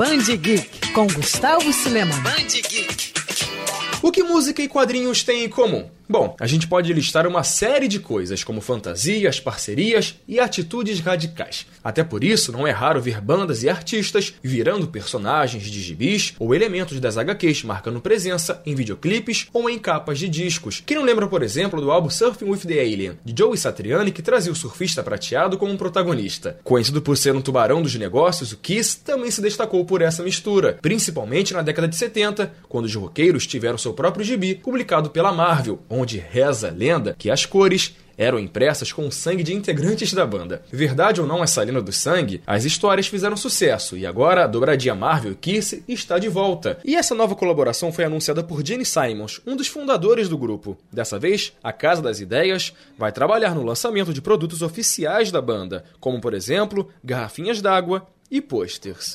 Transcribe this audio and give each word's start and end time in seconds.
Band 0.00 0.34
Geek 0.34 0.92
com 0.94 1.06
Gustavo 1.06 1.70
Silema. 1.74 2.16
Band 2.22 2.48
Geek. 2.70 3.12
O 4.00 4.10
que 4.10 4.22
música 4.22 4.62
e 4.62 4.66
quadrinhos 4.66 5.22
têm 5.22 5.44
em 5.44 5.48
comum? 5.50 5.90
Bom, 6.10 6.34
a 6.40 6.46
gente 6.48 6.66
pode 6.66 6.92
listar 6.92 7.24
uma 7.24 7.44
série 7.44 7.86
de 7.86 8.00
coisas, 8.00 8.42
como 8.42 8.60
fantasias, 8.60 9.38
parcerias 9.38 10.16
e 10.26 10.40
atitudes 10.40 10.98
radicais. 10.98 11.68
Até 11.84 12.02
por 12.02 12.24
isso, 12.24 12.50
não 12.50 12.66
é 12.66 12.72
raro 12.72 13.00
ver 13.00 13.20
bandas 13.20 13.62
e 13.62 13.68
artistas 13.68 14.34
virando 14.42 14.88
personagens 14.88 15.62
de 15.62 15.80
gibis 15.80 16.34
ou 16.36 16.52
elementos 16.52 16.98
das 16.98 17.16
HQs 17.16 17.62
marcando 17.62 18.00
presença 18.00 18.60
em 18.66 18.74
videoclipes 18.74 19.46
ou 19.52 19.70
em 19.70 19.78
capas 19.78 20.18
de 20.18 20.28
discos. 20.28 20.82
Quem 20.84 20.96
não 20.96 21.04
lembra, 21.04 21.28
por 21.28 21.44
exemplo, 21.44 21.80
do 21.80 21.92
álbum 21.92 22.10
Surfing 22.10 22.46
with 22.46 22.66
the 22.66 22.80
Alien, 22.80 23.16
de 23.24 23.32
Joey 23.38 23.56
Satriani, 23.56 24.10
que 24.10 24.20
trazia 24.20 24.50
o 24.50 24.56
surfista 24.56 25.04
prateado 25.04 25.56
como 25.56 25.78
protagonista. 25.78 26.58
Conhecido 26.64 27.00
por 27.00 27.16
ser 27.16 27.36
um 27.36 27.40
tubarão 27.40 27.80
dos 27.80 27.94
negócios, 27.94 28.50
o 28.50 28.56
Kiss 28.56 28.98
também 29.04 29.30
se 29.30 29.40
destacou 29.40 29.84
por 29.84 30.02
essa 30.02 30.24
mistura, 30.24 30.76
principalmente 30.82 31.54
na 31.54 31.62
década 31.62 31.86
de 31.86 31.94
70, 31.94 32.52
quando 32.68 32.86
os 32.86 32.94
roqueiros 32.96 33.46
tiveram 33.46 33.78
seu 33.78 33.94
próprio 33.94 34.24
gibi 34.24 34.56
publicado 34.56 35.08
pela 35.10 35.30
Marvel, 35.30 35.78
onde 36.00 36.18
reza 36.18 36.68
a 36.68 36.70
lenda 36.70 37.14
que 37.18 37.30
as 37.30 37.44
cores 37.46 37.94
eram 38.20 38.38
impressas 38.38 38.92
com 38.92 39.08
o 39.08 39.12
sangue 39.12 39.42
de 39.42 39.54
integrantes 39.54 40.12
da 40.12 40.26
banda. 40.26 40.62
Verdade 40.70 41.22
ou 41.22 41.26
não 41.26 41.42
essa 41.42 41.62
lenda 41.62 41.80
do 41.80 41.90
sangue, 41.90 42.42
as 42.46 42.66
histórias 42.66 43.06
fizeram 43.06 43.34
sucesso 43.34 43.96
e 43.96 44.06
agora 44.06 44.44
a 44.44 44.46
dobradinha 44.46 44.94
Marvel 44.94 45.34
Kiss 45.34 45.82
está 45.88 46.18
de 46.18 46.28
volta. 46.28 46.78
E 46.84 46.96
essa 46.96 47.14
nova 47.14 47.34
colaboração 47.34 47.90
foi 47.90 48.04
anunciada 48.04 48.44
por 48.44 48.62
Gene 48.62 48.84
Simons, 48.84 49.40
um 49.46 49.56
dos 49.56 49.68
fundadores 49.68 50.28
do 50.28 50.36
grupo. 50.36 50.76
Dessa 50.92 51.18
vez, 51.18 51.54
a 51.64 51.72
Casa 51.72 52.02
das 52.02 52.20
Ideias 52.20 52.74
vai 52.98 53.10
trabalhar 53.10 53.54
no 53.54 53.64
lançamento 53.64 54.12
de 54.12 54.20
produtos 54.20 54.60
oficiais 54.60 55.32
da 55.32 55.40
banda, 55.40 55.84
como 55.98 56.20
por 56.20 56.34
exemplo, 56.34 56.90
garrafinhas 57.02 57.62
d'água 57.62 58.06
e 58.30 58.42
posters. 58.42 59.14